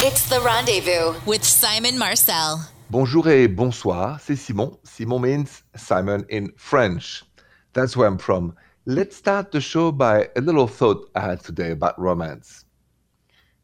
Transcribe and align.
It's 0.00 0.28
the 0.28 0.40
rendezvous 0.40 1.18
with 1.26 1.42
Simon 1.42 1.98
Marcel. 1.98 2.60
Bonjour 2.88 3.26
et 3.26 3.48
bonsoir, 3.48 4.20
c'est 4.20 4.36
Simon. 4.36 4.78
Simon 4.84 5.18
means 5.18 5.64
Simon 5.74 6.24
in 6.28 6.52
French. 6.56 7.24
That's 7.72 7.96
where 7.96 8.06
I'm 8.06 8.16
from. 8.16 8.54
Let's 8.86 9.16
start 9.16 9.50
the 9.50 9.60
show 9.60 9.90
by 9.90 10.28
a 10.36 10.40
little 10.40 10.68
thought 10.68 11.10
I 11.16 11.20
had 11.22 11.40
today 11.40 11.72
about 11.72 11.98
romance. 11.98 12.64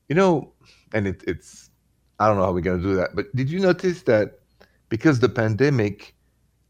You 0.08 0.16
know, 0.16 0.52
and 0.92 1.06
it, 1.06 1.22
it's, 1.24 1.70
I 2.18 2.26
don't 2.26 2.36
know 2.36 2.46
how 2.46 2.52
we're 2.52 2.62
going 2.62 2.82
to 2.82 2.88
do 2.88 2.96
that, 2.96 3.14
but 3.14 3.26
did 3.36 3.48
you 3.48 3.60
notice 3.60 4.02
that 4.02 4.40
because 4.88 5.20
the 5.20 5.28
pandemic, 5.28 6.16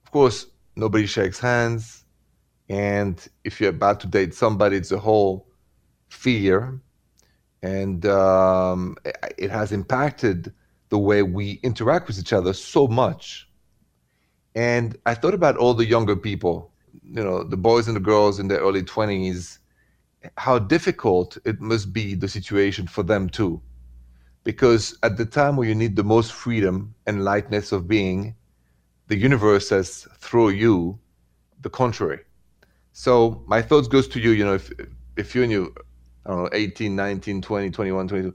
of 0.04 0.12
course, 0.12 0.46
nobody 0.76 1.06
shakes 1.06 1.38
hands. 1.38 2.04
And 2.68 3.26
if 3.44 3.62
you're 3.62 3.70
about 3.70 4.00
to 4.00 4.08
date 4.08 4.34
somebody, 4.34 4.76
it's 4.76 4.92
a 4.92 4.98
whole 4.98 5.48
fear. 6.10 6.78
And 7.64 8.04
um, 8.04 8.96
it 9.38 9.50
has 9.50 9.72
impacted 9.72 10.52
the 10.90 10.98
way 10.98 11.22
we 11.22 11.60
interact 11.62 12.08
with 12.08 12.18
each 12.18 12.34
other 12.34 12.52
so 12.52 12.86
much. 12.86 13.48
And 14.54 14.98
I 15.06 15.14
thought 15.14 15.32
about 15.32 15.56
all 15.56 15.72
the 15.72 15.86
younger 15.86 16.14
people, 16.14 16.70
you 17.02 17.24
know, 17.24 17.42
the 17.42 17.56
boys 17.56 17.88
and 17.88 17.96
the 17.96 18.00
girls 18.12 18.38
in 18.38 18.48
their 18.48 18.58
early 18.58 18.82
20s, 18.82 19.60
how 20.36 20.58
difficult 20.58 21.38
it 21.46 21.58
must 21.58 21.90
be 21.90 22.14
the 22.14 22.28
situation 22.28 22.86
for 22.86 23.02
them 23.02 23.30
too. 23.30 23.62
Because 24.44 24.98
at 25.02 25.16
the 25.16 25.24
time 25.24 25.56
where 25.56 25.66
you 25.66 25.74
need 25.74 25.96
the 25.96 26.04
most 26.04 26.34
freedom 26.34 26.94
and 27.06 27.24
lightness 27.24 27.72
of 27.72 27.88
being, 27.88 28.34
the 29.08 29.16
universe 29.16 29.70
has 29.70 30.06
thrown 30.18 30.54
you 30.54 30.98
the 31.62 31.70
contrary. 31.70 32.20
So 32.92 33.42
my 33.46 33.62
thoughts 33.62 33.88
goes 33.88 34.06
to 34.08 34.20
you, 34.20 34.32
you 34.32 34.44
know, 34.44 34.54
if 34.54 34.70
if 35.16 35.34
you're 35.34 35.44
in 35.44 35.50
your, 35.50 35.68
I 36.26 36.30
don't 36.30 36.42
know, 36.44 36.48
18, 36.52 36.96
19, 36.96 37.42
20, 37.42 37.70
21, 37.70 38.08
22, 38.08 38.34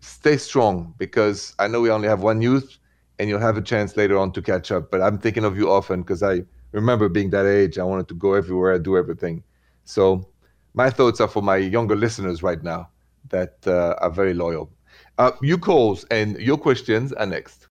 stay 0.00 0.36
strong 0.36 0.94
because 0.98 1.54
I 1.58 1.68
know 1.68 1.80
we 1.80 1.90
only 1.90 2.08
have 2.08 2.22
one 2.22 2.42
youth 2.42 2.78
and 3.18 3.28
you'll 3.28 3.40
have 3.40 3.56
a 3.56 3.62
chance 3.62 3.96
later 3.96 4.18
on 4.18 4.32
to 4.32 4.42
catch 4.42 4.70
up. 4.70 4.90
But 4.90 5.00
I'm 5.00 5.18
thinking 5.18 5.44
of 5.44 5.56
you 5.56 5.70
often 5.70 6.02
because 6.02 6.22
I 6.22 6.42
remember 6.72 7.08
being 7.08 7.30
that 7.30 7.46
age. 7.46 7.78
I 7.78 7.84
wanted 7.84 8.08
to 8.08 8.14
go 8.14 8.34
everywhere, 8.34 8.72
and 8.72 8.84
do 8.84 8.96
everything. 8.96 9.42
So 9.84 10.28
my 10.74 10.90
thoughts 10.90 11.20
are 11.20 11.28
for 11.28 11.42
my 11.42 11.56
younger 11.56 11.96
listeners 11.96 12.42
right 12.42 12.62
now 12.62 12.90
that 13.30 13.58
uh, 13.66 13.94
are 13.98 14.10
very 14.10 14.34
loyal. 14.34 14.70
Uh, 15.18 15.32
you 15.42 15.58
calls 15.58 16.04
and 16.04 16.38
your 16.38 16.56
questions 16.56 17.12
are 17.12 17.26
next. 17.26 17.68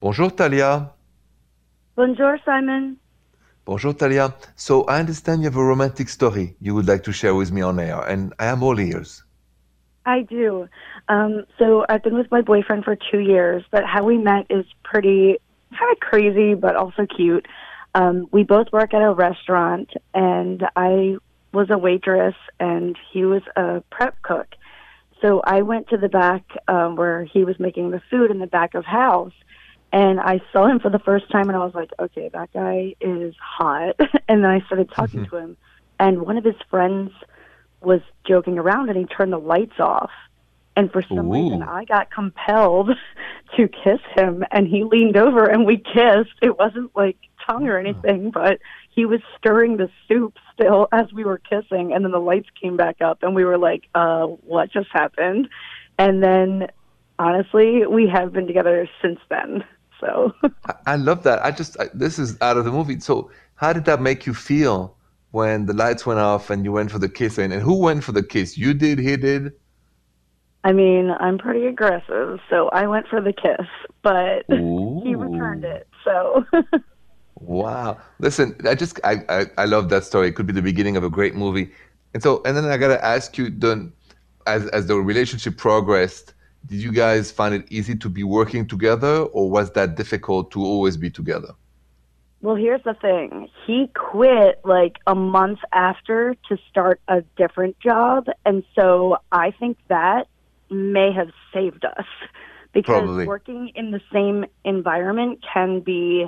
Bonjour, 0.00 0.30
Talia. 0.30 0.92
Bonjour, 1.96 2.38
Simon. 2.44 2.98
Bonjour, 3.66 3.92
Talia. 3.92 4.32
So 4.54 4.84
I 4.84 5.00
understand 5.00 5.42
you 5.42 5.46
have 5.46 5.56
a 5.56 5.64
romantic 5.64 6.08
story 6.08 6.54
you 6.60 6.72
would 6.76 6.86
like 6.86 7.02
to 7.02 7.12
share 7.12 7.34
with 7.34 7.50
me 7.50 7.62
on 7.62 7.80
air, 7.80 8.00
and 8.00 8.32
I 8.38 8.46
am 8.46 8.62
all 8.62 8.78
ears. 8.78 9.24
I 10.04 10.22
do. 10.22 10.68
Um, 11.08 11.46
so 11.58 11.84
I've 11.88 12.04
been 12.04 12.14
with 12.14 12.30
my 12.30 12.42
boyfriend 12.42 12.84
for 12.84 12.96
two 13.10 13.18
years, 13.18 13.64
but 13.72 13.84
how 13.84 14.04
we 14.04 14.18
met 14.18 14.46
is 14.50 14.64
pretty 14.84 15.38
kind 15.76 15.90
of 15.90 15.98
crazy, 15.98 16.54
but 16.54 16.76
also 16.76 17.06
cute. 17.06 17.46
Um, 17.96 18.28
we 18.30 18.44
both 18.44 18.68
work 18.72 18.94
at 18.94 19.02
a 19.02 19.12
restaurant, 19.12 19.90
and 20.14 20.64
I 20.76 21.16
was 21.52 21.68
a 21.68 21.76
waitress, 21.76 22.36
and 22.60 22.96
he 23.12 23.24
was 23.24 23.42
a 23.56 23.82
prep 23.90 24.22
cook. 24.22 24.54
So 25.20 25.40
I 25.44 25.62
went 25.62 25.88
to 25.88 25.96
the 25.96 26.08
back 26.08 26.44
um, 26.68 26.94
where 26.94 27.24
he 27.24 27.42
was 27.42 27.58
making 27.58 27.90
the 27.90 28.02
food 28.10 28.30
in 28.30 28.38
the 28.38 28.46
back 28.46 28.74
of 28.74 28.84
house, 28.84 29.32
and 29.96 30.20
I 30.20 30.42
saw 30.52 30.66
him 30.66 30.78
for 30.78 30.90
the 30.90 30.98
first 30.98 31.30
time, 31.30 31.48
and 31.48 31.56
I 31.56 31.64
was 31.64 31.74
like, 31.74 31.88
okay, 31.98 32.28
that 32.28 32.52
guy 32.52 32.94
is 33.00 33.34
hot. 33.40 33.98
and 34.28 34.44
then 34.44 34.50
I 34.50 34.60
started 34.66 34.90
talking 34.90 35.20
mm-hmm. 35.20 35.34
to 35.34 35.42
him, 35.42 35.56
and 35.98 36.20
one 36.20 36.36
of 36.36 36.44
his 36.44 36.54
friends 36.68 37.12
was 37.80 38.02
joking 38.28 38.58
around, 38.58 38.90
and 38.90 38.98
he 38.98 39.06
turned 39.06 39.32
the 39.32 39.38
lights 39.38 39.80
off. 39.80 40.10
And 40.76 40.92
for 40.92 41.00
some 41.00 41.30
Ooh. 41.30 41.32
reason, 41.32 41.62
I 41.62 41.86
got 41.86 42.10
compelled 42.10 42.90
to 43.56 43.68
kiss 43.68 44.00
him, 44.14 44.44
and 44.50 44.68
he 44.68 44.84
leaned 44.84 45.16
over 45.16 45.46
and 45.46 45.64
we 45.64 45.78
kissed. 45.78 46.36
It 46.42 46.58
wasn't 46.58 46.94
like 46.94 47.16
tongue 47.46 47.66
or 47.66 47.78
anything, 47.78 48.30
but 48.30 48.58
he 48.90 49.06
was 49.06 49.20
stirring 49.38 49.78
the 49.78 49.88
soup 50.06 50.36
still 50.52 50.88
as 50.92 51.10
we 51.10 51.24
were 51.24 51.38
kissing, 51.38 51.94
and 51.94 52.04
then 52.04 52.12
the 52.12 52.18
lights 52.18 52.48
came 52.60 52.76
back 52.76 53.00
up, 53.00 53.22
and 53.22 53.34
we 53.34 53.46
were 53.46 53.56
like, 53.56 53.88
uh, 53.94 54.26
what 54.26 54.70
just 54.70 54.88
happened? 54.92 55.48
And 55.98 56.22
then, 56.22 56.66
honestly, 57.18 57.86
we 57.86 58.10
have 58.12 58.34
been 58.34 58.46
together 58.46 58.86
since 59.00 59.20
then. 59.30 59.64
So 60.00 60.34
I 60.86 60.96
love 60.96 61.22
that. 61.24 61.44
I 61.44 61.50
just 61.50 61.78
I, 61.80 61.88
this 61.94 62.18
is 62.18 62.36
out 62.40 62.56
of 62.56 62.64
the 62.64 62.72
movie. 62.72 63.00
So 63.00 63.30
how 63.54 63.72
did 63.72 63.84
that 63.86 64.00
make 64.00 64.26
you 64.26 64.34
feel 64.34 64.96
when 65.30 65.66
the 65.66 65.72
lights 65.72 66.06
went 66.06 66.20
off 66.20 66.50
and 66.50 66.64
you 66.64 66.72
went 66.72 66.90
for 66.90 66.98
the 66.98 67.08
kiss? 67.08 67.38
And, 67.38 67.52
and 67.52 67.62
who 67.62 67.78
went 67.78 68.04
for 68.04 68.12
the 68.12 68.22
kiss? 68.22 68.58
You 68.58 68.74
did. 68.74 68.98
He 68.98 69.16
did. 69.16 69.52
I 70.64 70.72
mean, 70.72 71.12
I'm 71.20 71.38
pretty 71.38 71.66
aggressive, 71.66 72.40
so 72.50 72.68
I 72.70 72.88
went 72.88 73.06
for 73.06 73.20
the 73.20 73.32
kiss, 73.32 73.66
but 74.02 74.44
Ooh. 74.52 75.00
he 75.04 75.14
returned 75.14 75.64
it. 75.64 75.86
So. 76.04 76.44
wow! 77.36 77.98
Listen, 78.18 78.56
I 78.68 78.74
just 78.74 78.98
I, 79.04 79.18
I 79.28 79.46
I 79.58 79.64
love 79.66 79.88
that 79.90 80.04
story. 80.04 80.28
It 80.28 80.34
could 80.34 80.46
be 80.46 80.52
the 80.52 80.62
beginning 80.62 80.96
of 80.96 81.04
a 81.04 81.10
great 81.10 81.36
movie. 81.36 81.70
And 82.14 82.22
so, 82.22 82.42
and 82.44 82.56
then 82.56 82.64
I 82.64 82.78
gotta 82.78 83.02
ask 83.04 83.38
you, 83.38 83.50
then, 83.50 83.92
as 84.46 84.66
as 84.68 84.86
the 84.86 84.96
relationship 84.96 85.56
progressed, 85.56 86.34
did 86.66 86.82
you 86.82 86.92
guys 86.92 87.30
find 87.30 87.54
it 87.54 87.66
easy 87.70 87.94
to 87.96 88.08
be 88.08 88.24
working 88.24 88.66
together 88.66 89.22
or 89.22 89.50
was 89.50 89.70
that 89.72 89.96
difficult 89.96 90.50
to 90.52 90.60
always 90.60 90.96
be 90.96 91.10
together? 91.10 91.54
Well, 92.42 92.56
here's 92.56 92.82
the 92.84 92.94
thing. 92.94 93.48
He 93.66 93.90
quit 93.94 94.60
like 94.64 94.98
a 95.06 95.14
month 95.14 95.60
after 95.72 96.36
to 96.48 96.58
start 96.70 97.00
a 97.08 97.22
different 97.36 97.78
job. 97.80 98.26
And 98.44 98.62
so 98.74 99.18
I 99.32 99.52
think 99.52 99.78
that 99.88 100.28
may 100.70 101.12
have 101.12 101.30
saved 101.52 101.84
us 101.84 102.04
because 102.72 103.04
Probably. 103.04 103.26
working 103.26 103.72
in 103.74 103.90
the 103.90 104.00
same 104.12 104.44
environment 104.64 105.44
can 105.52 105.80
be 105.80 106.26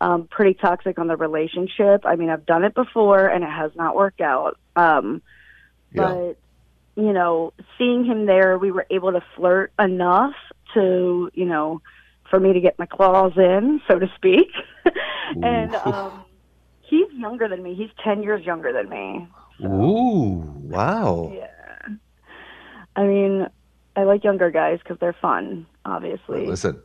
um, 0.00 0.26
pretty 0.28 0.54
toxic 0.54 0.98
on 0.98 1.08
the 1.08 1.16
relationship. 1.16 2.04
I 2.04 2.16
mean, 2.16 2.30
I've 2.30 2.46
done 2.46 2.64
it 2.64 2.74
before 2.74 3.26
and 3.26 3.44
it 3.44 3.50
has 3.50 3.70
not 3.76 3.94
worked 3.94 4.20
out. 4.20 4.58
Um, 4.76 5.22
yeah. 5.92 6.02
But 6.02 6.38
you 6.96 7.12
know, 7.12 7.52
seeing 7.78 8.04
him 8.04 8.26
there, 8.26 8.58
we 8.58 8.70
were 8.70 8.86
able 8.90 9.12
to 9.12 9.22
flirt 9.36 9.72
enough 9.78 10.34
to, 10.74 11.30
you 11.34 11.44
know, 11.44 11.80
for 12.30 12.40
me 12.40 12.52
to 12.52 12.60
get 12.60 12.78
my 12.78 12.86
claws 12.86 13.32
in, 13.36 13.80
so 13.88 13.98
to 13.98 14.10
speak. 14.16 14.48
and 15.42 15.74
um, 15.74 16.24
he's 16.82 17.10
younger 17.12 17.48
than 17.48 17.62
me. 17.62 17.74
He's 17.74 17.90
10 18.02 18.22
years 18.22 18.44
younger 18.44 18.72
than 18.72 18.88
me. 18.88 19.28
So, 19.60 19.66
Ooh, 19.66 20.44
wow. 20.62 21.32
Yeah. 21.34 21.48
I 22.96 23.04
mean, 23.04 23.46
I 23.96 24.04
like 24.04 24.24
younger 24.24 24.50
guys 24.50 24.78
because 24.82 24.98
they're 25.00 25.16
fun, 25.20 25.66
obviously. 25.84 26.46
Listen, 26.46 26.80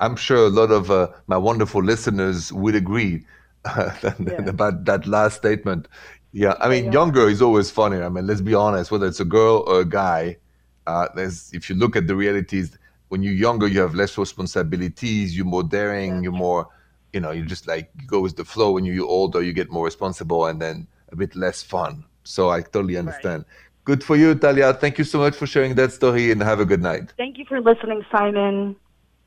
I'm 0.00 0.16
sure 0.16 0.46
a 0.46 0.50
lot 0.50 0.70
of 0.70 0.90
uh, 0.90 1.08
my 1.26 1.36
wonderful 1.36 1.82
listeners 1.82 2.52
would 2.52 2.74
agree 2.74 3.24
uh, 3.64 3.90
yeah. 4.02 4.32
about 4.46 4.84
that 4.84 5.06
last 5.06 5.36
statement. 5.36 5.88
Yeah, 6.32 6.54
I 6.60 6.68
mean, 6.68 6.90
younger 6.92 7.28
is 7.28 7.42
always 7.42 7.70
funnier. 7.70 8.04
I 8.04 8.08
mean, 8.08 8.26
let's 8.26 8.40
be 8.40 8.54
honest, 8.54 8.90
whether 8.90 9.06
it's 9.06 9.20
a 9.20 9.24
girl 9.24 9.64
or 9.66 9.80
a 9.80 9.84
guy, 9.84 10.38
uh, 10.86 11.08
there's 11.14 11.52
if 11.52 11.68
you 11.68 11.76
look 11.76 11.94
at 11.94 12.06
the 12.06 12.16
realities, 12.16 12.78
when 13.08 13.22
you're 13.22 13.34
younger, 13.34 13.68
you 13.68 13.80
have 13.80 13.94
less 13.94 14.16
responsibilities, 14.16 15.36
you're 15.36 15.44
more 15.44 15.62
daring, 15.62 16.14
yeah. 16.14 16.20
you're 16.22 16.32
more, 16.32 16.68
you 17.12 17.20
know, 17.20 17.32
you 17.32 17.44
just 17.44 17.68
like 17.68 17.90
you 18.00 18.06
go 18.06 18.20
with 18.20 18.36
the 18.36 18.44
flow. 18.44 18.72
When 18.72 18.86
you're 18.86 19.06
older, 19.06 19.42
you 19.42 19.52
get 19.52 19.70
more 19.70 19.84
responsible 19.84 20.46
and 20.46 20.60
then 20.60 20.86
a 21.10 21.16
bit 21.16 21.36
less 21.36 21.62
fun. 21.62 22.04
So 22.24 22.48
I 22.48 22.62
totally 22.62 22.96
understand. 22.96 23.44
Right. 23.46 23.56
Good 23.84 24.02
for 24.02 24.16
you, 24.16 24.34
Talia. 24.34 24.72
Thank 24.72 24.96
you 24.96 25.04
so 25.04 25.18
much 25.18 25.36
for 25.36 25.46
sharing 25.46 25.74
that 25.74 25.92
story 25.92 26.30
and 26.30 26.42
have 26.42 26.60
a 26.60 26.64
good 26.64 26.80
night. 26.80 27.12
Thank 27.18 27.36
you 27.36 27.44
for 27.46 27.60
listening, 27.60 28.06
Simon. 28.10 28.76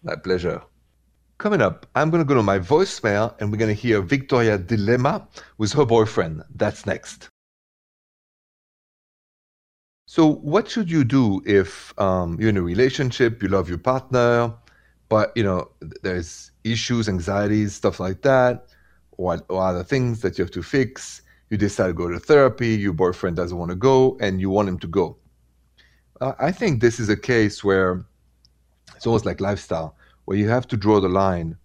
My 0.01 0.15
pleasure. 0.15 0.61
Coming 1.37 1.61
up, 1.61 1.85
I'm 1.95 2.09
going 2.11 2.23
to 2.23 2.27
go 2.27 2.35
to 2.35 2.43
my 2.43 2.59
voicemail 2.59 3.35
and 3.39 3.51
we're 3.51 3.57
going 3.57 3.75
to 3.75 3.81
hear 3.81 4.01
Victoria 4.01 4.57
dilemma 4.57 5.27
with 5.57 5.73
her 5.73 5.85
boyfriend. 5.85 6.43
That's 6.55 6.85
next. 6.85 7.29
So, 10.07 10.35
what 10.35 10.69
should 10.69 10.89
you 10.89 11.03
do 11.03 11.41
if 11.45 11.93
um, 11.99 12.39
you're 12.39 12.49
in 12.49 12.57
a 12.57 12.61
relationship, 12.61 13.43
you 13.43 13.49
love 13.49 13.67
your 13.67 13.79
partner, 13.79 14.53
but 15.09 15.33
you 15.35 15.43
know 15.43 15.71
there's 16.03 16.51
issues, 16.63 17.09
anxieties, 17.09 17.73
stuff 17.73 17.99
like 17.99 18.21
that, 18.21 18.67
or, 19.17 19.41
or 19.49 19.61
other 19.61 19.83
things 19.83 20.21
that 20.21 20.37
you 20.37 20.43
have 20.43 20.51
to 20.51 20.63
fix? 20.63 21.21
You 21.49 21.57
decide 21.57 21.87
to 21.87 21.93
go 21.93 22.07
to 22.07 22.19
therapy. 22.19 22.69
Your 22.69 22.93
boyfriend 22.93 23.35
doesn't 23.35 23.57
want 23.57 23.71
to 23.71 23.75
go, 23.75 24.15
and 24.21 24.39
you 24.39 24.49
want 24.49 24.69
him 24.69 24.79
to 24.79 24.87
go. 24.87 25.17
Uh, 26.21 26.33
I 26.39 26.51
think 26.51 26.79
this 26.79 26.97
is 26.99 27.09
a 27.09 27.17
case 27.17 27.61
where 27.61 28.05
it's 28.95 29.05
almost 29.05 29.25
like 29.25 29.41
lifestyle 29.41 29.97
where 30.25 30.37
you 30.37 30.49
have 30.49 30.67
to 30.67 30.77
draw 30.77 30.99
the 30.99 31.09
line 31.09 31.57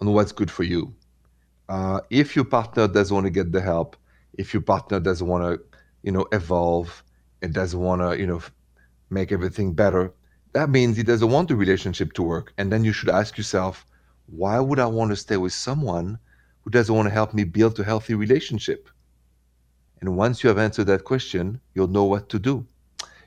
on 0.00 0.12
what's 0.12 0.32
good 0.32 0.50
for 0.50 0.62
you. 0.64 0.94
Uh, 1.68 2.00
if 2.10 2.34
your 2.36 2.44
partner 2.44 2.88
doesn't 2.88 3.14
want 3.14 3.26
to 3.26 3.30
get 3.30 3.52
the 3.52 3.60
help, 3.60 3.96
if 4.34 4.52
your 4.52 4.62
partner 4.62 5.00
doesn't 5.00 5.26
want 5.26 5.44
to, 5.44 5.64
you 6.02 6.12
know, 6.12 6.26
evolve 6.32 7.02
and 7.42 7.52
doesn't 7.52 7.80
want 7.80 8.00
to, 8.02 8.18
you 8.18 8.26
know, 8.26 8.42
make 9.10 9.32
everything 9.32 9.72
better, 9.72 10.12
that 10.52 10.70
means 10.70 10.96
he 10.96 11.02
doesn't 11.02 11.30
want 11.30 11.48
the 11.48 11.56
relationship 11.56 12.12
to 12.12 12.22
work. 12.22 12.52
And 12.58 12.72
then 12.72 12.84
you 12.84 12.92
should 12.92 13.08
ask 13.08 13.36
yourself, 13.36 13.86
why 14.26 14.58
would 14.60 14.78
I 14.78 14.86
want 14.86 15.10
to 15.10 15.16
stay 15.16 15.36
with 15.36 15.52
someone 15.52 16.18
who 16.62 16.70
doesn't 16.70 16.94
want 16.94 17.06
to 17.06 17.14
help 17.14 17.34
me 17.34 17.44
build 17.44 17.78
a 17.78 17.84
healthy 17.84 18.14
relationship? 18.14 18.88
And 20.00 20.16
once 20.16 20.42
you 20.42 20.48
have 20.48 20.58
answered 20.58 20.86
that 20.86 21.04
question, 21.04 21.60
you'll 21.74 21.88
know 21.88 22.04
what 22.04 22.28
to 22.30 22.38
do. 22.38 22.66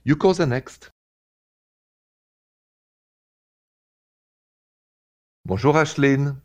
You 0.03 0.15
call 0.15 0.33
the 0.33 0.45
next. 0.45 0.89
Bonjour, 5.47 5.77
Ashleen. 5.77 6.41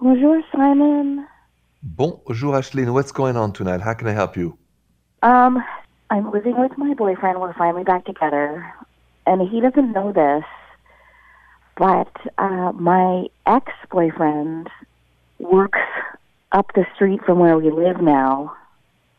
Bonjour, 0.00 0.42
Simon. 0.50 1.24
Bonjour, 1.80 2.56
Ashleen. 2.56 2.92
What's 2.92 3.12
going 3.12 3.36
on 3.36 3.52
tonight? 3.52 3.80
How 3.80 3.94
can 3.94 4.08
I 4.08 4.10
help 4.10 4.36
you? 4.36 4.58
Um, 5.22 5.62
I'm 6.10 6.32
living 6.32 6.58
with 6.58 6.76
my 6.76 6.92
boyfriend. 6.94 7.40
We're 7.40 7.54
finally 7.54 7.84
back 7.84 8.04
together, 8.04 8.66
and 9.28 9.48
he 9.48 9.60
doesn't 9.60 9.92
know 9.92 10.10
this, 10.12 10.42
but 11.76 12.10
uh, 12.38 12.72
my 12.72 13.26
ex-boyfriend 13.46 14.68
works 15.38 15.86
up 16.50 16.66
the 16.74 16.84
street 16.96 17.20
from 17.24 17.38
where 17.38 17.56
we 17.56 17.70
live 17.70 18.00
now, 18.00 18.56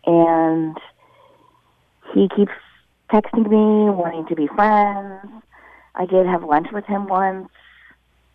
and 0.06 0.78
he 2.14 2.28
keeps 2.36 2.52
texting 3.10 3.50
me, 3.50 3.90
wanting 3.90 4.26
to 4.26 4.36
be 4.36 4.48
friends. 4.48 5.30
I 5.96 6.06
did 6.06 6.26
have 6.26 6.44
lunch 6.44 6.68
with 6.74 6.84
him 6.84 7.08
once, 7.08 7.48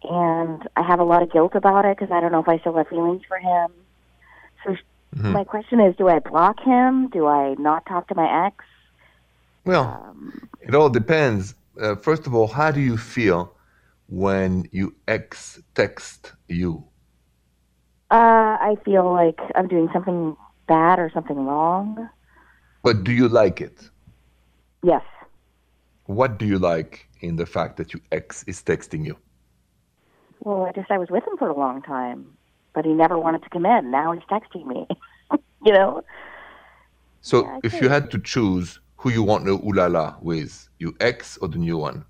and 0.02 0.62
I 0.76 0.82
have 0.82 1.00
a 1.00 1.04
lot 1.04 1.22
of 1.22 1.32
guilt 1.32 1.52
about 1.54 1.84
it 1.84 1.96
because 1.98 2.12
I 2.12 2.20
don't 2.20 2.32
know 2.32 2.40
if 2.40 2.48
I 2.48 2.58
still 2.58 2.76
have 2.76 2.88
feelings 2.88 3.22
for 3.28 3.38
him. 3.38 3.70
So 4.64 4.76
Mhm. 5.16 5.34
my 5.34 5.44
question 5.44 5.80
is, 5.80 5.96
do 5.96 6.08
I 6.08 6.20
block 6.20 6.60
him? 6.64 7.08
Do 7.10 7.26
I 7.26 7.54
not 7.58 7.86
talk 7.86 8.08
to 8.08 8.14
my 8.14 8.46
ex? 8.46 8.64
Well, 9.64 10.02
Um, 10.02 10.32
it 10.60 10.74
all 10.74 10.90
depends. 10.90 11.54
Uh, 11.80 11.96
first 11.96 12.26
of 12.26 12.34
all, 12.34 12.48
how 12.48 12.70
do 12.70 12.80
you 12.80 12.96
feel 12.96 13.56
when 14.08 14.68
you 14.72 14.96
ex 15.06 15.60
text 15.74 16.32
you? 16.48 16.88
uh, 18.10 18.56
I 18.60 18.76
feel 18.84 19.12
like 19.12 19.38
I'm 19.54 19.68
doing 19.68 19.88
something 19.92 20.36
bad 20.66 20.98
or 20.98 21.10
something 21.12 21.36
wrong. 21.46 22.08
But 22.82 23.04
do 23.04 23.12
you 23.12 23.28
like 23.28 23.60
it? 23.60 23.90
Yes. 24.82 25.04
What 26.06 26.38
do 26.38 26.46
you 26.46 26.58
like 26.58 27.08
in 27.20 27.36
the 27.36 27.46
fact 27.46 27.76
that 27.76 27.92
your 27.94 28.02
ex 28.10 28.42
is 28.48 28.62
texting 28.64 29.06
you? 29.06 29.18
Well, 30.40 30.64
I 30.66 30.72
just 30.72 30.90
I 30.90 30.98
was 30.98 31.08
with 31.10 31.26
him 31.26 31.36
for 31.38 31.48
a 31.48 31.56
long 31.56 31.82
time, 31.82 32.26
but 32.74 32.84
he 32.84 32.92
never 32.92 33.18
wanted 33.18 33.42
to 33.42 33.50
come 33.50 33.66
in. 33.66 33.90
Now 33.90 34.12
he's 34.12 34.22
texting 34.30 34.66
me. 34.66 34.86
you 35.64 35.72
know? 35.72 36.02
So 37.20 37.44
Yeah, 37.44 37.58
if 37.64 37.72
think- 37.72 37.82
you 37.82 37.88
had 37.88 38.10
to 38.12 38.18
choose 38.18 38.80
who 38.96 39.10
you 39.10 39.22
want 39.22 39.44
the 39.44 39.56
ulala 39.58 40.20
with, 40.22 40.68
your 40.78 40.92
ex 41.00 41.36
or 41.38 41.48
the 41.48 41.58
new 41.58 41.76
one? 41.78 42.04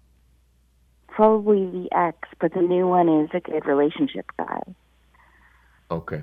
Probably 1.08 1.66
the 1.70 1.88
ex, 1.92 2.28
but 2.40 2.54
the 2.54 2.62
new 2.62 2.86
one 2.86 3.08
is 3.08 3.28
a 3.34 3.40
good 3.40 3.66
relationship 3.66 4.26
guy. 4.38 4.62
Okay. 5.90 6.22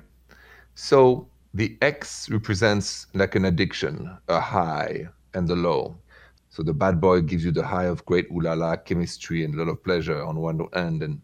So 0.74 1.28
the 1.54 1.76
X 1.82 2.30
represents 2.30 3.06
like 3.14 3.34
an 3.34 3.44
addiction, 3.44 4.16
a 4.28 4.40
high 4.40 5.08
and 5.34 5.46
the 5.48 5.56
low. 5.56 5.96
So 6.50 6.62
the 6.62 6.72
bad 6.72 7.00
boy 7.00 7.20
gives 7.22 7.44
you 7.44 7.50
the 7.50 7.64
high 7.64 7.84
of 7.84 8.04
great 8.06 8.30
ulala 8.30 8.82
chemistry 8.84 9.44
and 9.44 9.54
a 9.54 9.58
lot 9.58 9.68
of 9.70 9.82
pleasure 9.84 10.22
on 10.24 10.36
one 10.36 10.66
end, 10.72 11.02
and 11.02 11.20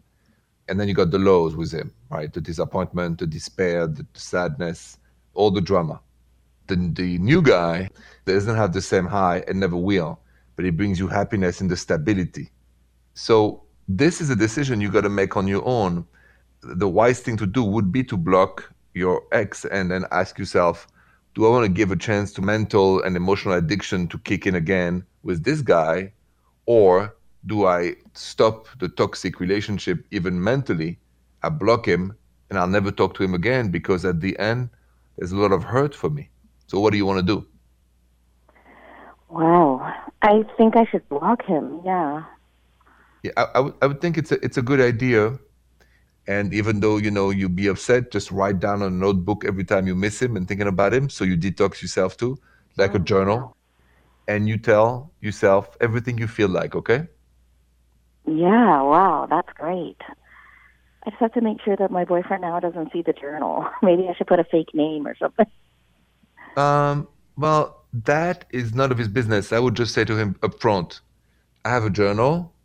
and 0.73 0.79
then 0.79 0.87
you 0.87 0.95
got 0.95 1.11
the 1.11 1.19
lows 1.19 1.55
with 1.55 1.71
him, 1.71 1.93
right? 2.09 2.33
The 2.33 2.41
disappointment, 2.41 3.19
the 3.19 3.27
despair, 3.27 3.85
the 3.85 4.07
sadness, 4.15 4.97
all 5.35 5.51
the 5.51 5.61
drama. 5.61 6.01
The 6.65 6.75
the 6.75 7.19
new 7.19 7.43
guy 7.43 7.89
doesn't 8.25 8.55
have 8.55 8.73
the 8.73 8.81
same 8.81 9.05
high 9.05 9.43
and 9.47 9.59
never 9.59 9.77
will, 9.77 10.19
but 10.55 10.65
he 10.65 10.71
brings 10.71 10.97
you 10.97 11.07
happiness 11.07 11.61
and 11.61 11.69
the 11.69 11.77
stability. 11.77 12.49
So 13.13 13.61
this 13.87 14.19
is 14.19 14.31
a 14.31 14.35
decision 14.35 14.81
you 14.81 14.89
got 14.89 15.01
to 15.01 15.09
make 15.09 15.37
on 15.37 15.47
your 15.47 15.63
own 15.63 16.07
the 16.63 16.89
wise 16.89 17.19
thing 17.19 17.37
to 17.37 17.45
do 17.45 17.63
would 17.63 17.91
be 17.91 18.03
to 18.05 18.17
block 18.17 18.73
your 18.95 19.21
ex 19.31 19.65
and 19.65 19.91
then 19.91 20.05
ask 20.09 20.39
yourself, 20.39 20.87
do 21.35 21.45
I 21.45 21.49
want 21.49 21.65
to 21.65 21.71
give 21.71 21.91
a 21.91 21.95
chance 21.95 22.33
to 22.33 22.41
mental 22.41 23.03
and 23.03 23.15
emotional 23.15 23.53
addiction 23.53 24.07
to 24.07 24.17
kick 24.17 24.47
in 24.47 24.55
again 24.55 25.05
with 25.21 25.43
this 25.43 25.61
guy? 25.61 26.13
Or 26.65 27.15
do 27.45 27.65
I 27.65 27.95
stop 28.13 28.67
the 28.79 28.89
toxic 28.89 29.39
relationship 29.39 30.05
even 30.11 30.41
mentally? 30.43 30.99
I 31.43 31.49
block 31.49 31.85
him 31.87 32.15
and 32.49 32.59
I'll 32.59 32.67
never 32.67 32.91
talk 32.91 33.15
to 33.15 33.23
him 33.23 33.33
again 33.33 33.69
because 33.71 34.05
at 34.05 34.21
the 34.21 34.37
end, 34.39 34.69
there's 35.17 35.31
a 35.31 35.37
lot 35.37 35.51
of 35.51 35.63
hurt 35.65 35.95
for 35.95 36.09
me. 36.09 36.29
So, 36.67 36.79
what 36.79 36.91
do 36.91 36.97
you 36.97 37.05
want 37.05 37.19
to 37.19 37.25
do? 37.35 37.47
Wow. 39.29 39.93
I 40.21 40.43
think 40.57 40.75
I 40.75 40.85
should 40.85 41.07
block 41.09 41.43
him. 41.45 41.81
Yeah. 41.85 42.23
Yeah, 43.23 43.31
I, 43.37 43.45
I, 43.55 43.59
would, 43.59 43.73
I 43.81 43.87
would 43.87 44.01
think 44.01 44.17
it's 44.17 44.31
a, 44.31 44.43
it's 44.43 44.57
a 44.57 44.61
good 44.61 44.79
idea. 44.81 45.37
And 46.27 46.53
even 46.53 46.79
though, 46.79 46.97
you 46.97 47.11
know, 47.11 47.29
you'd 47.31 47.55
be 47.55 47.67
upset, 47.67 48.11
just 48.11 48.31
write 48.31 48.59
down 48.59 48.81
on 48.81 48.93
a 48.93 48.95
notebook 48.95 49.43
every 49.45 49.63
time 49.63 49.87
you 49.87 49.95
miss 49.95 50.21
him 50.21 50.35
and 50.37 50.47
thinking 50.47 50.67
about 50.67 50.93
him. 50.93 51.09
So 51.09 51.23
you 51.23 51.37
detox 51.37 51.81
yourself 51.81 52.17
too, 52.17 52.37
like 52.77 52.95
a 52.95 52.99
Oh, 52.99 52.99
journal. 52.99 53.49
wow. 53.49 53.55
And 54.27 54.47
you 54.47 54.57
tell 54.57 55.13
yourself 55.21 55.75
everything 55.81 56.17
you 56.17 56.27
feel 56.27 56.49
like, 56.49 56.75
okay? 56.75 57.07
Yeah, 58.25 58.81
wow, 58.81 59.27
that's 59.29 59.51
great. 59.55 59.97
I 61.05 61.09
just 61.09 61.21
have 61.21 61.33
to 61.33 61.41
make 61.41 61.61
sure 61.63 61.75
that 61.75 61.91
my 61.91 62.05
boyfriend 62.05 62.41
now 62.41 62.59
doesn't 62.59 62.91
see 62.93 63.01
the 63.01 63.13
journal. 63.13 63.65
Maybe 63.81 64.07
I 64.09 64.13
should 64.15 64.27
put 64.27 64.39
a 64.39 64.45
fake 64.45 64.73
name 64.73 65.05
or 65.07 65.15
something. 65.17 65.45
Um, 66.55 67.07
well, 67.37 67.85
that 67.93 68.45
is 68.51 68.73
none 68.73 68.91
of 68.91 68.97
his 68.97 69.07
business. 69.07 69.51
I 69.51 69.59
would 69.59 69.75
just 69.75 69.93
say 69.93 70.05
to 70.05 70.17
him 70.17 70.35
up 70.43 70.59
front, 70.61 71.01
I 71.65 71.69
have 71.69 71.85
a 71.85 71.89
journal, 71.89 72.55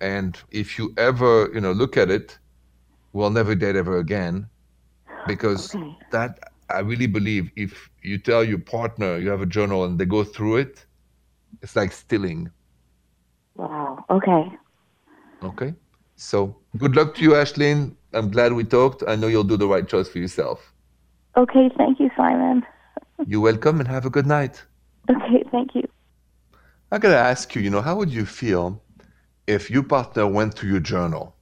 and 0.00 0.38
if 0.50 0.78
you 0.78 0.94
ever, 0.96 1.50
you 1.54 1.60
know, 1.60 1.72
look 1.72 1.96
at 1.96 2.10
it, 2.10 2.38
we'll 3.12 3.30
never 3.30 3.54
date 3.54 3.76
ever 3.76 3.98
again. 3.98 4.48
Because 5.26 5.76
Okay. 5.76 5.96
that 6.10 6.38
I 6.70 6.80
really 6.80 7.06
believe 7.06 7.50
if 7.56 7.90
you 8.02 8.18
tell 8.18 8.44
your 8.44 8.58
partner 8.58 9.18
you 9.18 9.30
have 9.30 9.42
a 9.42 9.46
journal 9.46 9.84
and 9.84 9.98
they 9.98 10.06
go 10.06 10.24
through 10.24 10.56
it, 10.58 10.86
it's 11.62 11.76
like 11.76 11.92
stealing. 11.92 12.50
Wow. 13.54 14.04
Okay. 14.10 14.58
Okay? 15.42 15.74
So 16.16 16.56
good 16.76 16.94
luck 16.96 17.14
to 17.16 17.22
you, 17.22 17.30
Ashleen. 17.30 17.96
I'm 18.12 18.30
glad 18.30 18.52
we 18.52 18.64
talked. 18.64 19.02
I 19.06 19.16
know 19.16 19.26
you'll 19.28 19.44
do 19.44 19.56
the 19.56 19.66
right 19.66 19.86
choice 19.86 20.08
for 20.08 20.18
yourself. 20.18 20.72
Okay, 21.36 21.70
thank 21.76 21.98
you, 21.98 22.10
Simon. 22.16 22.64
You're 23.26 23.40
welcome 23.40 23.80
and 23.80 23.88
have 23.88 24.04
a 24.04 24.10
good 24.10 24.26
night. 24.26 24.62
Okay, 25.10 25.42
thank 25.50 25.74
you. 25.74 25.82
I 26.90 26.98
gotta 26.98 27.16
ask 27.16 27.54
you, 27.54 27.62
you 27.62 27.70
know, 27.70 27.80
how 27.80 27.96
would 27.96 28.10
you 28.10 28.26
feel 28.26 28.82
if 29.46 29.70
your 29.70 29.82
partner 29.82 30.26
went 30.26 30.54
to 30.56 30.66
your 30.66 30.80
journal? 30.80 31.34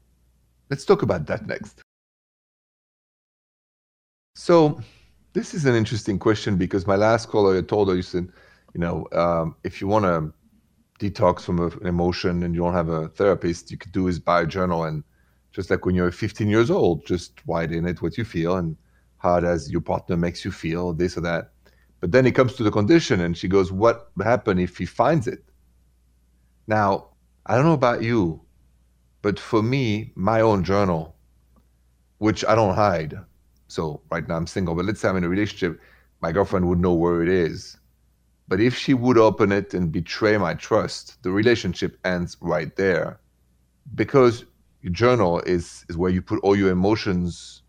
Let's 0.71 0.85
talk 0.85 1.03
about 1.03 1.27
that 1.27 1.47
next. 1.47 1.83
So, 4.37 4.81
this 5.33 5.55
is 5.55 5.67
an 5.67 5.75
interesting 5.75 6.19
question 6.19 6.57
because 6.57 6.87
my 6.87 6.97
last 6.97 7.29
caller, 7.29 7.59
I 7.59 7.63
told 7.63 7.89
her, 7.89 7.97
you 7.97 8.03
said, 8.03 8.29
you 8.75 8.81
know, 8.81 9.07
um, 9.13 9.57
if 9.65 9.81
you 9.81 9.89
want 9.89 10.05
to 10.05 10.33
detox 11.01 11.41
from 11.41 11.59
an 11.61 11.87
emotion 11.87 12.43
and 12.43 12.55
you 12.55 12.61
don't 12.61 12.75
have 12.75 12.89
a 12.89 13.09
therapist, 13.09 13.71
you 13.71 13.79
could 13.79 13.93
do 13.93 14.07
is 14.07 14.19
buy 14.19 14.43
a 14.43 14.47
journal 14.47 14.85
and 14.85 15.03
just 15.53 15.71
like 15.71 15.85
when 15.85 15.95
you're 15.95 16.13
15 16.13 16.49
years 16.49 16.71
old, 16.71 17.05
just 17.07 17.41
write 17.47 17.73
in 17.73 17.87
it 17.87 18.03
what 18.03 18.17
you 18.17 18.25
feel 18.25 18.57
and 18.57 18.77
how 19.19 19.41
does 19.41 19.71
your 19.71 19.81
partner 19.81 20.17
makes 20.17 20.45
you 20.45 20.53
feel, 20.53 20.93
this 20.93 21.17
or 21.17 21.23
that. 21.23 21.53
But 22.01 22.13
then 22.13 22.27
it 22.27 22.35
comes 22.35 22.55
to 22.55 22.63
the 22.63 22.71
condition, 22.71 23.21
and 23.21 23.37
she 23.37 23.47
goes, 23.47 23.71
What 23.71 24.11
would 24.17 24.27
happen 24.27 24.59
if 24.59 24.79
he 24.79 24.87
finds 24.87 25.27
it? 25.27 25.45
Now, 26.67 27.09
I 27.45 27.57
don't 27.57 27.67
know 27.67 27.75
about 27.75 28.03
you, 28.03 28.41
but 29.23 29.39
for 29.39 29.63
me, 29.63 30.13
my 30.15 30.41
own 30.41 30.65
journal, 30.65 31.17
which 32.19 32.45
I 32.45 32.55
don't 32.55 32.75
hide. 32.75 33.19
So 33.69 34.01
right 34.11 34.27
now 34.27 34.37
I'm 34.37 34.47
single, 34.47 34.75
but 34.75 34.87
let's 34.87 35.01
say 35.01 35.09
I'm 35.09 35.17
in 35.17 35.25
a 35.25 35.29
relationship, 35.29 35.79
my 36.23 36.33
girlfriend 36.33 36.67
would 36.69 36.81
know 36.81 36.95
where 36.95 37.23
it 37.23 37.29
is. 37.29 37.77
But 38.51 38.61
if 38.61 38.77
she 38.77 38.93
would 38.93 39.17
open 39.17 39.53
it 39.53 39.73
and 39.73 39.91
betray 39.91 40.37
my 40.37 40.53
trust, 40.55 41.23
the 41.23 41.31
relationship 41.31 41.99
ends 42.05 42.37
right 42.43 42.77
there. 42.77 43.21
Because 43.95 44.45
your 44.83 44.93
journal 44.93 45.41
is, 45.47 45.87
is 45.89 45.97
where 45.97 46.11
you 46.11 46.21
put 46.21 46.41
all 46.43 46.55
your 46.57 46.71
emotions 46.71 47.63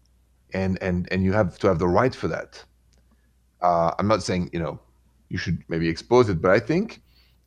and, 0.53 0.77
and, 0.81 1.07
and 1.11 1.23
you 1.23 1.31
have 1.31 1.57
to 1.59 1.67
have 1.67 1.79
the 1.79 1.87
right 1.87 2.13
for 2.13 2.27
that 2.27 2.65
uh, 3.61 3.93
I'm 3.97 4.07
not 4.07 4.23
saying 4.23 4.49
you 4.53 4.59
know 4.59 4.79
you 5.29 5.37
should 5.37 5.63
maybe 5.69 5.87
expose 5.87 6.29
it, 6.29 6.41
but 6.41 6.51
I 6.51 6.59
think 6.59 7.01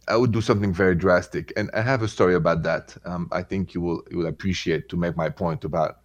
I 0.09 0.17
would 0.17 0.33
do 0.33 0.41
something 0.41 0.73
very 0.73 0.95
drastic, 0.95 1.53
and 1.57 1.71
I 1.75 1.83
have 1.83 2.03
a 2.03 2.09
story 2.09 2.35
about 2.35 2.63
that. 2.63 2.97
Um, 3.05 3.29
I 3.33 3.43
think 3.43 3.75
you 3.75 3.81
will 3.81 4.03
you 4.11 4.19
will 4.19 4.27
appreciate 4.27 4.89
to 4.91 4.97
make 4.97 5.17
my 5.17 5.29
point 5.29 5.65
about 5.65 6.01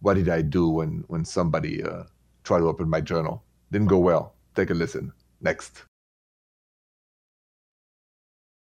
what 0.00 0.14
did 0.14 0.28
I 0.28 0.42
do 0.42 0.68
when 0.68 1.04
when 1.08 1.24
somebody 1.24 1.82
uh, 1.82 2.04
tried 2.44 2.60
to 2.60 2.68
open 2.68 2.88
my 2.88 3.00
journal. 3.00 3.42
Didn't 3.70 3.88
go 3.88 3.98
well. 3.98 4.34
Take 4.54 4.70
a 4.70 4.74
listen. 4.74 5.12
Next. 5.40 5.89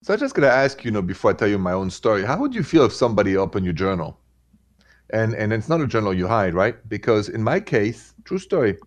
So 0.08 0.14
I'm 0.14 0.20
just 0.20 0.34
gonna 0.34 0.46
ask 0.46 0.84
you, 0.84 0.88
you 0.88 0.92
know, 0.92 1.02
before 1.02 1.32
I 1.32 1.34
tell 1.34 1.48
you 1.48 1.58
my 1.58 1.74
own 1.74 1.90
story, 1.90 2.24
how 2.24 2.38
would 2.38 2.54
you 2.54 2.62
feel 2.62 2.86
if 2.86 2.94
somebody 2.94 3.36
opened 3.36 3.66
your 3.66 3.74
journal? 3.74 4.18
And 5.10 5.34
and 5.34 5.52
it's 5.52 5.68
not 5.68 5.82
a 5.82 5.86
journal 5.86 6.14
you 6.14 6.26
hide, 6.26 6.54
right? 6.54 6.76
Because 6.88 7.28
in 7.28 7.42
my 7.42 7.60
case, 7.60 8.14
true 8.24 8.38
story. 8.38 8.78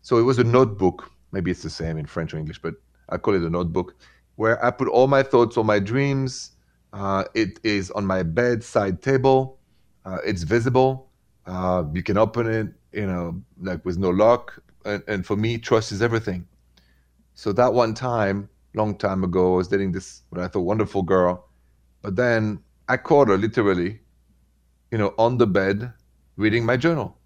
So 0.00 0.16
it 0.16 0.22
was 0.22 0.38
a 0.38 0.44
notebook. 0.44 1.12
Maybe 1.30 1.50
it's 1.50 1.62
the 1.62 1.68
same 1.68 1.98
in 1.98 2.06
French 2.06 2.32
or 2.32 2.38
English, 2.38 2.62
but 2.62 2.76
I 3.10 3.18
call 3.18 3.34
it 3.34 3.42
a 3.42 3.50
notebook 3.50 3.96
where 4.36 4.64
I 4.64 4.70
put 4.70 4.88
all 4.88 5.08
my 5.08 5.22
thoughts, 5.22 5.58
all 5.58 5.64
my 5.64 5.78
dreams. 5.78 6.52
Uh, 6.94 7.24
it 7.34 7.60
is 7.62 7.90
on 7.90 8.06
my 8.06 8.22
bedside 8.22 9.02
table. 9.02 9.58
Uh, 10.06 10.20
it's 10.24 10.42
visible. 10.42 11.10
Uh, 11.44 11.84
you 11.92 12.02
can 12.02 12.16
open 12.16 12.46
it, 12.46 12.68
you 12.98 13.06
know, 13.06 13.42
like 13.60 13.84
with 13.84 13.98
no 13.98 14.08
lock. 14.08 14.58
And, 14.86 15.02
and 15.06 15.26
for 15.26 15.36
me, 15.36 15.58
trust 15.58 15.92
is 15.92 16.00
everything. 16.00 16.46
So 17.34 17.52
that 17.52 17.74
one 17.74 17.92
time, 17.92 18.48
long 18.74 18.96
time 18.96 19.24
ago, 19.24 19.54
I 19.54 19.56
was 19.58 19.68
dating 19.68 19.92
this 19.92 20.22
what 20.30 20.40
I 20.40 20.48
thought 20.48 20.60
wonderful 20.60 21.02
girl, 21.02 21.48
but 22.02 22.16
then 22.16 22.60
I 22.88 22.96
caught 22.96 23.28
her 23.28 23.36
literally, 23.36 24.00
you 24.90 24.98
know, 24.98 25.14
on 25.18 25.38
the 25.38 25.46
bed 25.46 25.92
reading 26.36 26.64
my 26.64 26.76
journal. 26.76 27.18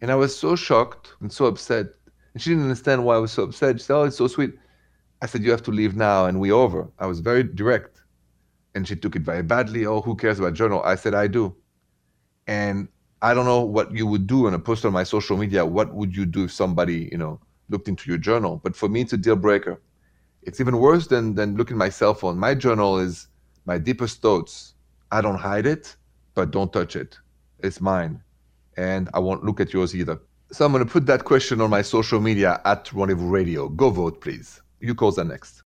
And 0.00 0.10
I 0.10 0.14
was 0.14 0.36
so 0.36 0.56
shocked 0.56 1.14
and 1.20 1.32
so 1.32 1.46
upset. 1.46 1.86
And 2.32 2.42
she 2.42 2.50
didn't 2.50 2.64
understand 2.64 3.04
why 3.04 3.16
I 3.16 3.18
was 3.18 3.32
so 3.32 3.44
upset. 3.44 3.78
She 3.78 3.84
said, 3.84 3.96
Oh, 3.96 4.04
it's 4.04 4.16
so 4.16 4.26
sweet. 4.26 4.54
I 5.22 5.26
said, 5.26 5.42
You 5.42 5.50
have 5.50 5.62
to 5.64 5.70
leave 5.70 5.94
now 5.96 6.26
and 6.26 6.40
we 6.40 6.50
over. 6.50 6.90
I 6.98 7.06
was 7.06 7.20
very 7.20 7.42
direct. 7.42 8.02
And 8.74 8.86
she 8.86 8.96
took 8.96 9.16
it 9.16 9.22
very 9.22 9.42
badly. 9.42 9.84
Oh, 9.84 10.00
who 10.00 10.16
cares 10.16 10.38
about 10.38 10.54
journal? 10.54 10.82
I 10.82 10.94
said, 10.94 11.14
I 11.14 11.26
do. 11.26 11.54
And 12.46 12.88
I 13.22 13.34
don't 13.34 13.44
know 13.44 13.62
what 13.62 13.92
you 13.92 14.06
would 14.06 14.26
do 14.26 14.46
in 14.46 14.54
a 14.54 14.58
post 14.58 14.84
on 14.84 14.92
my 14.92 15.04
social 15.04 15.36
media. 15.36 15.66
What 15.66 15.94
would 15.94 16.16
you 16.16 16.24
do 16.24 16.44
if 16.44 16.52
somebody, 16.52 17.08
you 17.12 17.18
know, 17.18 17.40
looked 17.68 17.88
into 17.88 18.08
your 18.08 18.18
journal? 18.18 18.60
But 18.62 18.76
for 18.76 18.88
me, 18.88 19.02
it's 19.02 19.12
a 19.12 19.18
deal 19.18 19.36
breaker. 19.36 19.80
It's 20.42 20.60
even 20.60 20.78
worse 20.78 21.06
than 21.06 21.34
than 21.34 21.56
looking 21.56 21.74
at 21.74 21.78
my 21.78 21.90
cell 21.90 22.14
phone. 22.14 22.38
My 22.38 22.54
journal 22.54 22.98
is 22.98 23.28
my 23.66 23.78
deepest 23.78 24.22
thoughts. 24.22 24.74
I 25.12 25.20
don't 25.20 25.36
hide 25.38 25.66
it, 25.66 25.96
but 26.34 26.50
don't 26.50 26.72
touch 26.72 26.96
it. 26.96 27.18
It's 27.58 27.80
mine. 27.80 28.22
And 28.76 29.10
I 29.12 29.18
won't 29.18 29.44
look 29.44 29.60
at 29.60 29.72
yours 29.72 29.94
either. 29.94 30.18
So 30.52 30.64
I'm 30.64 30.72
going 30.72 30.84
to 30.84 30.90
put 30.90 31.06
that 31.06 31.24
question 31.24 31.60
on 31.60 31.70
my 31.70 31.82
social 31.82 32.20
media 32.20 32.60
at 32.64 32.92
Rendezvous 32.92 33.28
Radio. 33.28 33.68
Go 33.68 33.90
vote, 33.90 34.20
please. 34.20 34.60
You 34.80 34.94
calls 34.94 35.18
are 35.18 35.24
next. 35.24 35.62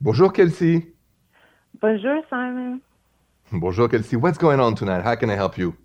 Bonjour, 0.00 0.30
Kelsey. 0.30 0.86
Bonjour, 1.80 2.22
Simon. 2.28 2.80
Bonjour, 3.52 3.88
Kelsey. 3.88 4.16
What's 4.16 4.38
going 4.38 4.60
on 4.60 4.74
tonight? 4.74 5.02
How 5.02 5.14
can 5.14 5.30
I 5.30 5.36
help 5.36 5.56
you? 5.56 5.76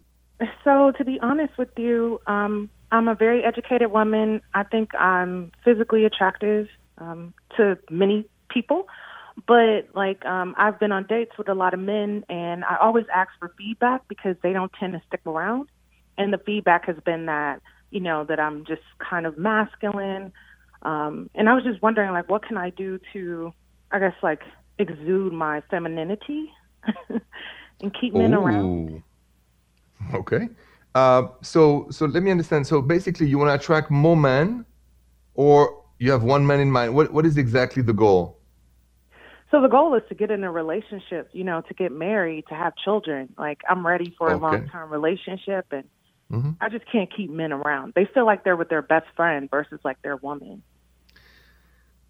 So, 0.64 0.92
to 0.98 1.06
be 1.06 1.20
honest 1.22 1.58
with 1.58 1.70
you, 1.78 2.20
um, 2.28 2.70
I'm 2.94 3.08
a 3.08 3.16
very 3.16 3.44
educated 3.44 3.92
woman. 3.92 4.40
I 4.54 4.62
think 4.62 4.94
I'm 4.94 5.52
physically 5.66 6.06
attractive 6.06 6.68
um, 7.00 7.34
to 7.58 7.76
many 7.90 8.26
people, 8.50 8.88
but 9.48 9.90
like 9.96 10.24
um, 10.28 10.54
I've 10.60 10.80
been 10.80 10.92
on 10.92 11.08
dates 11.08 11.32
with 11.40 11.50
a 11.50 11.56
lot 11.56 11.74
of 11.74 11.80
men, 11.80 12.24
and 12.30 12.64
I 12.64 12.78
always 12.80 13.06
ask 13.14 13.32
for 13.40 13.52
feedback 13.58 14.08
because 14.08 14.36
they 14.44 14.54
don't 14.54 14.72
tend 14.80 14.94
to 14.94 15.02
stick 15.08 15.22
around. 15.26 15.70
And 16.20 16.32
the 16.32 16.38
feedback 16.38 16.86
has 16.86 16.98
been 17.04 17.26
that 17.26 17.64
you 17.90 18.00
know 18.00 18.26
that 18.26 18.40
I'm 18.40 18.64
just 18.64 18.84
kind 19.00 19.26
of 19.26 19.40
masculine, 19.40 20.32
um, 20.84 21.32
and 21.34 21.50
I 21.50 21.56
was 21.56 21.64
just 21.64 21.82
wondering 21.82 22.12
like 22.12 22.30
what 22.30 22.46
can 22.48 22.58
I 22.58 22.70
do 22.70 23.00
to, 23.14 23.52
I 23.92 23.98
guess 23.98 24.14
like 24.22 24.42
exude 24.78 25.34
my 25.34 25.62
femininity 25.72 26.52
and 27.10 27.92
keep 28.00 28.14
men 28.14 28.36
around. 28.36 29.02
Okay. 30.14 30.48
Uh, 30.96 31.28
so 31.42 31.88
so 31.90 32.06
let 32.06 32.24
me 32.24 32.32
understand. 32.32 32.68
So 32.68 32.82
basically, 32.82 33.28
you 33.28 33.38
want 33.38 33.50
to 33.50 33.56
attract 33.56 33.90
more 33.90 34.16
men, 34.16 34.66
or 35.34 35.84
you 36.00 36.12
have 36.12 36.24
one 36.24 36.46
man 36.46 36.60
in 36.60 36.72
mind. 36.72 36.94
What 36.96 37.12
what 37.14 37.26
is 37.26 37.38
exactly 37.38 37.82
the 37.82 37.94
goal? 37.94 38.40
So 39.52 39.62
the 39.62 39.68
goal 39.68 39.94
is 39.96 40.02
to 40.10 40.16
get 40.16 40.32
in 40.32 40.44
a 40.44 40.52
relationship, 40.52 41.30
you 41.32 41.44
know, 41.44 41.62
to 41.62 41.74
get 41.76 41.92
married, 41.92 42.46
to 42.50 42.56
have 42.56 42.74
children. 42.84 43.34
Like 43.38 43.60
I'm 43.70 43.86
ready 43.86 44.14
for 44.18 44.32
a 44.32 44.38
Okay. 44.38 44.42
long 44.42 44.66
term 44.72 44.90
relationship 44.92 45.66
and 45.72 45.84
Mhm. 46.32 46.56
I 46.60 46.70
just 46.70 46.86
can't 46.92 47.10
keep 47.16 47.30
men 47.30 47.52
around. 47.54 47.94
They 47.96 48.06
feel 48.14 48.26
like 48.26 48.44
they're 48.44 48.56
with 48.56 48.70
their 48.70 48.82
best 48.82 49.06
friend 49.16 49.50
versus 49.52 49.80
like 49.84 49.98
their 50.02 50.16
woman. 50.18 50.64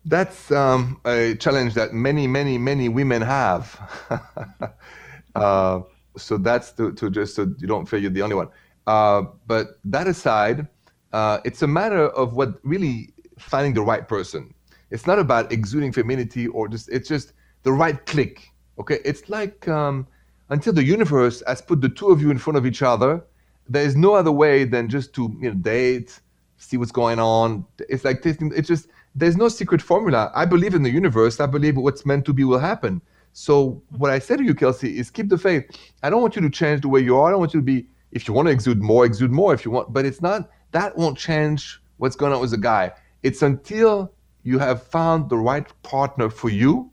That's 0.06 0.52
um, 0.52 1.00
a 1.06 1.36
challenge 1.36 1.74
that 1.76 1.94
many, 1.94 2.28
many, 2.28 2.58
many 2.58 2.90
women 2.90 3.22
have. 3.22 3.80
uh, 5.36 5.82
so 6.18 6.38
that's 6.38 6.72
to, 6.74 6.92
to 6.94 7.10
just 7.10 7.36
so 7.36 7.54
you 7.58 7.68
don't 7.68 7.88
feel 7.88 8.02
you're 8.02 8.12
the 8.12 8.22
only 8.22 8.36
one. 8.36 8.50
Uh, 8.88 9.24
but 9.48 9.80
that 9.86 10.08
aside, 10.08 10.68
uh, 11.14 11.40
it's 11.46 11.62
a 11.62 11.68
matter 11.68 12.08
of 12.10 12.34
what 12.34 12.60
really 12.64 13.14
finding 13.38 13.74
the 13.74 13.82
right 13.82 14.08
person. 14.08 14.54
It's 14.92 15.08
not 15.08 15.20
about 15.20 15.52
exuding 15.52 15.92
femininity 15.92 16.48
or 16.48 16.68
just 16.68 16.90
it's 16.90 17.08
just 17.08 17.34
the 17.64 17.72
right 17.72 18.04
click. 18.06 18.52
Okay, 18.80 19.00
it's 19.06 19.30
like 19.30 19.68
um, 19.68 20.08
until 20.50 20.74
the 20.74 20.84
universe 20.84 21.42
has 21.48 21.62
put 21.62 21.82
the 21.82 21.90
two 21.90 22.10
of 22.10 22.22
you 22.22 22.32
in 22.32 22.38
front 22.38 22.58
of 22.58 22.66
each 22.66 22.82
other, 22.82 23.24
there 23.68 23.84
is 23.84 23.96
no 23.96 24.14
other 24.14 24.32
way 24.32 24.66
than 24.66 24.90
just 24.90 25.14
to 25.14 25.36
you 25.42 25.50
know 25.50 25.56
date, 25.56 26.20
see 26.58 26.78
what's 26.78 26.92
going 26.92 27.20
on. 27.20 27.66
It's 27.90 28.04
like 28.04 28.22
tasting. 28.22 28.52
It's 28.56 28.68
just 28.68 28.88
there's 29.16 29.38
no 29.38 29.48
secret 29.48 29.82
formula. 29.82 30.32
I 30.36 30.46
believe 30.46 30.74
in 30.74 30.84
the 30.84 30.90
universe. 30.90 31.40
I 31.40 31.46
believe 31.46 31.78
what's 31.78 32.06
meant 32.06 32.26
to 32.26 32.34
be 32.34 32.44
will 32.44 32.60
happen. 32.60 33.02
So 33.34 33.82
what 33.98 34.12
I 34.12 34.20
say 34.20 34.38
to 34.38 34.44
you, 34.44 34.54
Kelsey, 34.54 34.98
is 35.00 35.10
keep 35.10 35.30
the 35.30 35.38
faith. 35.38 35.66
I 36.04 36.10
don't 36.10 36.22
want 36.22 36.36
you 36.36 36.42
to 36.42 36.50
change 36.50 36.82
the 36.82 36.90
way 36.90 37.00
you 37.00 37.18
are. 37.18 37.28
I 37.28 37.32
don't 37.32 37.40
want 37.40 37.54
you 37.54 37.60
to 37.62 37.66
be. 37.66 37.88
If 38.14 38.28
you 38.28 38.34
want 38.34 38.48
to 38.48 38.52
exude 38.52 38.82
more, 38.82 39.06
exude 39.06 39.32
more. 39.32 39.54
If 39.54 39.66
you 39.66 39.72
want, 39.72 39.92
but 39.92 40.06
it's 40.06 40.22
not 40.22 40.50
that 40.72 40.96
won't 40.98 41.18
change 41.18 41.82
what's 41.98 42.16
going 42.16 42.34
on 42.34 42.42
with 42.42 42.52
the 42.52 42.58
guy. 42.58 42.92
It's 43.24 43.42
until 43.42 44.14
you 44.44 44.60
have 44.60 44.84
found 44.84 45.30
the 45.30 45.38
right 45.38 45.68
partner 45.84 46.30
for 46.30 46.50
you. 46.50 46.92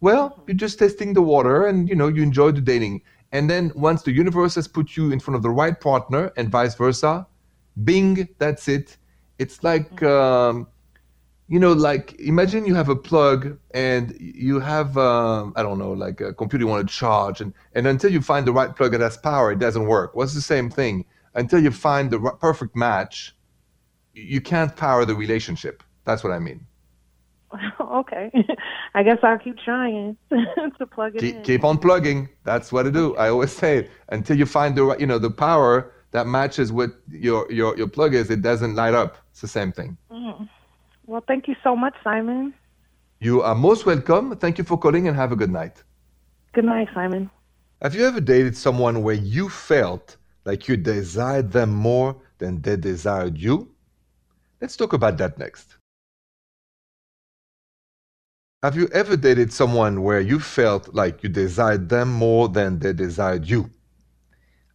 Well, 0.00 0.42
you're 0.46 0.56
just 0.56 0.78
testing 0.78 1.12
the 1.12 1.22
water, 1.22 1.66
and 1.66 1.88
you 1.88 1.94
know 1.94 2.08
you 2.08 2.22
enjoy 2.22 2.52
the 2.52 2.60
dating. 2.60 3.02
And 3.32 3.50
then 3.50 3.72
once 3.74 4.02
the 4.02 4.12
universe 4.12 4.54
has 4.54 4.66
put 4.68 4.96
you 4.96 5.12
in 5.12 5.20
front 5.20 5.36
of 5.36 5.42
the 5.42 5.50
right 5.50 5.78
partner, 5.78 6.32
and 6.36 6.48
vice 6.48 6.74
versa, 6.74 7.26
Bing, 7.84 8.28
that's 8.38 8.68
it. 8.68 8.96
It's 9.38 9.62
like, 9.62 10.02
um, 10.02 10.66
you 11.48 11.58
know, 11.58 11.72
like 11.72 12.18
imagine 12.20 12.66
you 12.66 12.74
have 12.74 12.90
a 12.90 12.96
plug 12.96 13.58
and 13.72 14.14
you 14.20 14.60
have, 14.60 14.98
um, 14.98 15.54
I 15.56 15.62
don't 15.62 15.78
know, 15.78 15.92
like 15.92 16.20
a 16.20 16.34
computer 16.34 16.64
you 16.64 16.68
want 16.68 16.86
to 16.86 16.94
charge, 16.94 17.40
and, 17.40 17.54
and 17.74 17.86
until 17.86 18.12
you 18.12 18.20
find 18.20 18.46
the 18.46 18.52
right 18.52 18.74
plug 18.74 18.92
that 18.92 19.00
has 19.00 19.16
power, 19.16 19.50
it 19.50 19.58
doesn't 19.58 19.86
work. 19.86 20.14
What's 20.14 20.34
the 20.34 20.42
same 20.42 20.68
thing? 20.68 21.06
Until 21.34 21.60
you 21.60 21.70
find 21.70 22.10
the 22.10 22.18
perfect 22.40 22.76
match, 22.76 23.34
you 24.12 24.40
can't 24.40 24.76
power 24.76 25.06
the 25.06 25.14
relationship. 25.14 25.82
That's 26.04 26.22
what 26.22 26.32
I 26.32 26.38
mean. 26.38 26.66
okay. 27.80 28.30
I 28.94 29.02
guess 29.02 29.18
I'll 29.22 29.38
keep 29.38 29.56
trying 29.58 30.18
to 30.30 30.86
plug 30.86 31.16
it 31.16 31.22
in. 31.22 31.32
Keep, 31.32 31.44
keep 31.44 31.64
on 31.64 31.78
plugging. 31.78 32.28
That's 32.44 32.72
what 32.72 32.86
I 32.86 32.90
do. 32.90 33.16
I 33.16 33.30
always 33.30 33.52
say 33.52 33.78
it. 33.78 33.90
Until 34.10 34.36
you 34.36 34.44
find 34.44 34.76
the 34.76 34.84
right, 34.84 35.00
you 35.00 35.06
know, 35.06 35.18
the 35.18 35.30
power 35.30 35.92
that 36.10 36.26
matches 36.26 36.72
what 36.72 36.90
your 37.10 37.50
your 37.50 37.76
your 37.78 37.88
plug 37.88 38.14
is, 38.14 38.30
it 38.30 38.42
doesn't 38.42 38.74
light 38.74 38.94
up. 38.94 39.16
It's 39.30 39.40
the 39.40 39.48
same 39.48 39.72
thing. 39.72 39.96
Well, 41.08 41.24
thank 41.26 41.48
you 41.48 41.56
so 41.64 41.74
much, 41.74 41.94
Simon. 42.04 42.52
You 43.18 43.40
are 43.40 43.54
most 43.54 43.86
welcome. 43.86 44.36
Thank 44.36 44.58
you 44.58 44.64
for 44.64 44.76
calling 44.76 45.08
and 45.08 45.16
have 45.16 45.32
a 45.32 45.36
good 45.36 45.50
night. 45.50 45.82
Good 46.52 46.66
night, 46.66 46.88
Simon. 46.92 47.30
Have 47.80 47.94
you 47.94 48.04
ever 48.04 48.20
dated 48.20 48.54
someone 48.54 49.02
where 49.02 49.14
you 49.14 49.48
felt 49.48 50.18
like 50.44 50.68
you 50.68 50.76
desired 50.76 51.50
them 51.50 51.70
more 51.70 52.14
than 52.36 52.60
they 52.60 52.76
desired 52.76 53.38
you? 53.38 53.70
Let's 54.60 54.76
talk 54.76 54.92
about 54.92 55.16
that 55.16 55.38
next. 55.38 55.76
Have 58.62 58.76
you 58.76 58.88
ever 58.92 59.16
dated 59.16 59.50
someone 59.50 60.02
where 60.02 60.20
you 60.20 60.38
felt 60.38 60.92
like 60.92 61.22
you 61.22 61.30
desired 61.30 61.88
them 61.88 62.12
more 62.12 62.50
than 62.50 62.80
they 62.80 62.92
desired 62.92 63.48
you? 63.48 63.70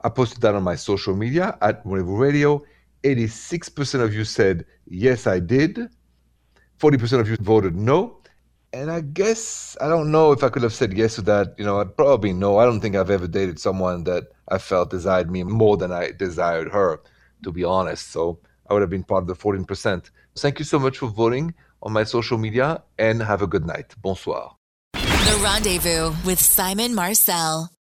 I 0.02 0.10
posted 0.10 0.42
that 0.42 0.56
on 0.56 0.64
my 0.64 0.78
social 0.78 1.16
media 1.16 1.60
at 1.62 1.86
Rendezvous 1.86 2.18
Radio. 2.18 2.64
86% 3.04 4.02
of 4.02 4.16
you 4.16 4.26
said, 4.26 4.66
yes, 4.88 5.28
I 5.28 5.40
did. 5.40 5.90
40% 6.80 7.20
of 7.20 7.30
you 7.30 7.38
voted 7.38 7.76
no. 7.76 8.18
And 8.74 8.90
I 8.90 9.02
guess 9.02 9.78
I 9.80 9.88
don't 9.88 10.12
know 10.12 10.32
if 10.32 10.44
I 10.44 10.50
could 10.50 10.64
have 10.64 10.74
said 10.74 10.94
yes 10.94 11.16
to 11.16 11.22
that. 11.24 11.54
You 11.60 11.66
know, 11.66 11.80
I 11.80 11.84
probably 11.84 12.34
no. 12.34 12.58
I 12.58 12.66
don't 12.66 12.82
think 12.82 12.96
I've 12.96 13.12
ever 13.12 13.28
dated 13.28 13.60
someone 13.60 14.04
that 14.06 14.24
I 14.48 14.58
felt 14.58 14.90
desired 14.90 15.30
me 15.30 15.44
more 15.44 15.78
than 15.78 15.92
I 15.92 16.12
desired 16.12 16.72
her, 16.72 17.00
to 17.44 17.52
be 17.52 17.64
honest. 17.64 18.12
So 18.12 18.40
I 18.68 18.74
would 18.74 18.82
have 18.82 18.90
been 18.90 19.04
part 19.04 19.24
of 19.24 19.28
the 19.28 19.36
14%. 19.36 20.10
Thank 20.36 20.60
you 20.60 20.66
so 20.66 20.80
much 20.80 20.98
for 20.98 21.08
voting 21.08 21.54
on 21.84 21.94
my 21.94 22.04
social 22.04 22.38
media 22.38 22.82
and 22.98 23.22
have 23.22 23.42
a 23.42 23.48
good 23.48 23.66
night. 23.66 23.94
Bonsoir. 24.02 24.56
The 24.94 25.40
Rendezvous 25.44 26.14
with 26.26 26.40
Simon 26.40 26.96
Marcel. 26.96 27.74